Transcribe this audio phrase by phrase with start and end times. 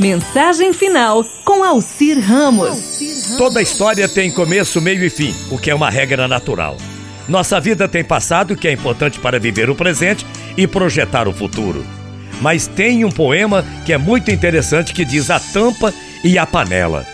[0.00, 2.98] Mensagem final com Alcir Ramos.
[3.36, 6.78] Toda história tem começo, meio e fim, o que é uma regra natural.
[7.28, 10.24] Nossa vida tem passado, que é importante para viver o presente
[10.56, 11.84] e projetar o futuro.
[12.40, 15.92] Mas tem um poema que é muito interessante que diz a tampa
[16.24, 17.06] e a panela.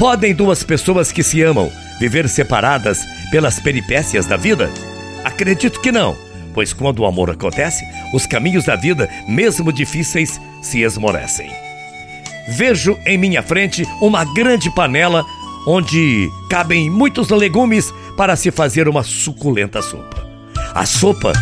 [0.00, 1.70] Podem duas pessoas que se amam
[2.00, 4.68] viver separadas pelas peripécias da vida?
[5.22, 6.18] Acredito que não,
[6.52, 11.67] pois quando o amor acontece, os caminhos da vida, mesmo difíceis, se esmorecem.
[12.56, 15.24] Vejo em minha frente uma grande panela
[15.66, 20.26] onde cabem muitos legumes para se fazer uma suculenta sopa.
[20.74, 21.32] A sopa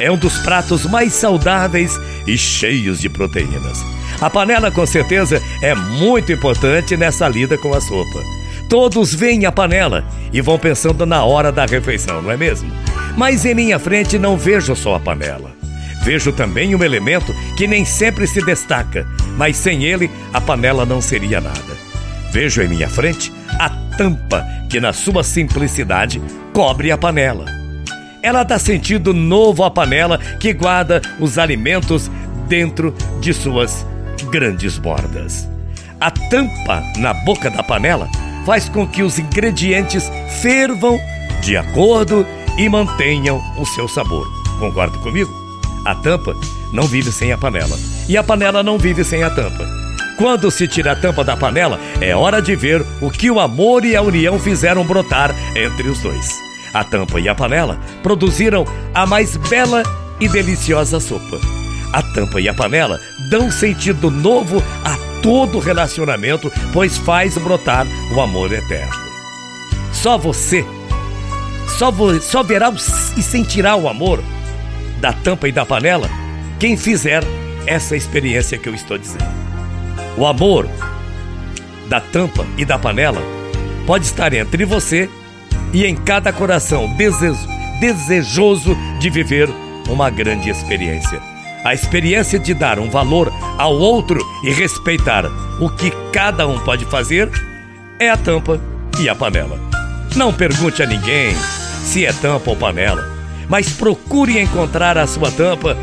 [0.00, 3.78] é um dos pratos mais saudáveis e cheios de proteínas.
[4.20, 8.20] A panela, com certeza, é muito importante nessa lida com a sopa.
[8.68, 12.70] Todos veem a panela e vão pensando na hora da refeição, não é mesmo?
[13.16, 15.52] Mas em minha frente não vejo só a panela.
[16.02, 19.06] Vejo também um elemento que nem sempre se destaca,
[19.38, 21.78] mas sem ele a panela não seria nada.
[22.30, 26.20] Vejo em minha frente a tampa que, na sua simplicidade,
[26.52, 27.46] cobre a panela.
[28.22, 32.10] Ela dá sentido novo à panela que guarda os alimentos
[32.48, 33.86] dentro de suas
[34.30, 35.48] grandes bordas.
[36.00, 38.08] A tampa na boca da panela
[38.44, 40.10] faz com que os ingredientes
[40.42, 40.98] fervam
[41.40, 42.26] de acordo
[42.58, 44.26] e mantenham o seu sabor.
[44.58, 45.47] Concorda comigo?
[45.88, 46.36] A tampa
[46.70, 47.74] não vive sem a panela
[48.06, 49.66] e a panela não vive sem a tampa.
[50.18, 53.86] Quando se tira a tampa da panela, é hora de ver o que o amor
[53.86, 56.30] e a união fizeram brotar entre os dois.
[56.74, 59.82] A tampa e a panela produziram a mais bela
[60.20, 61.40] e deliciosa sopa.
[61.90, 68.20] A tampa e a panela dão sentido novo a todo relacionamento, pois faz brotar o
[68.20, 68.92] amor eterno.
[69.90, 70.66] Só você,
[71.78, 72.70] só, vo, só verá
[73.16, 74.22] e sentirá o amor
[75.00, 76.08] da tampa e da panela
[76.58, 77.22] quem fizer
[77.66, 79.28] essa experiência que eu estou dizendo.
[80.16, 80.68] O amor
[81.88, 83.20] da tampa e da panela
[83.86, 85.08] pode estar entre você
[85.72, 87.38] e em cada coração desejo,
[87.80, 89.48] desejoso de viver
[89.88, 91.20] uma grande experiência.
[91.64, 95.24] A experiência de dar um valor ao outro e respeitar
[95.60, 97.30] o que cada um pode fazer
[97.98, 98.60] é a tampa
[99.00, 99.58] e a panela.
[100.16, 101.34] Não pergunte a ninguém
[101.82, 103.17] se é tampa ou panela,
[103.48, 105.76] mas procure encontrar a sua tampa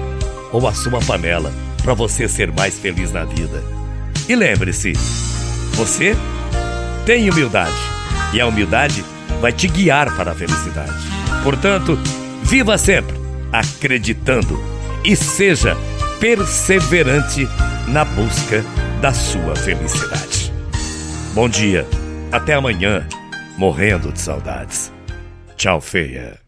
[0.51, 1.51] ou a sua panela
[1.83, 3.63] para você ser mais feliz na vida.
[4.27, 4.93] E lembre-se,
[5.73, 6.15] você
[7.05, 7.75] tem humildade
[8.33, 9.03] e a humildade
[9.41, 10.93] vai te guiar para a felicidade.
[11.43, 11.97] Portanto,
[12.43, 13.15] viva sempre
[13.51, 14.59] acreditando
[15.03, 15.77] e seja
[16.19, 17.47] perseverante
[17.87, 18.63] na busca
[19.01, 20.51] da sua felicidade.
[21.33, 21.85] Bom dia,
[22.31, 23.07] até amanhã,
[23.57, 24.91] morrendo de saudades.
[25.55, 26.44] Tchau, feia.